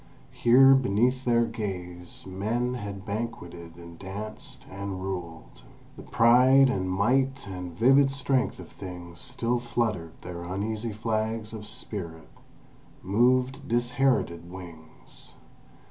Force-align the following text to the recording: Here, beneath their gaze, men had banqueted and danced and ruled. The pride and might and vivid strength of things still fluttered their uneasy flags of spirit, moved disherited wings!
Here, 0.31 0.73
beneath 0.73 1.25
their 1.25 1.45
gaze, 1.45 2.25
men 2.25 2.73
had 2.73 3.05
banqueted 3.05 3.75
and 3.75 3.99
danced 3.99 4.65
and 4.67 4.99
ruled. 4.99 5.61
The 5.95 6.01
pride 6.01 6.69
and 6.71 6.89
might 6.89 7.45
and 7.45 7.77
vivid 7.77 8.09
strength 8.09 8.57
of 8.57 8.69
things 8.71 9.19
still 9.21 9.59
fluttered 9.59 10.13
their 10.21 10.41
uneasy 10.41 10.91
flags 10.91 11.53
of 11.53 11.67
spirit, 11.67 12.29
moved 13.03 13.67
disherited 13.67 14.49
wings! 14.49 15.35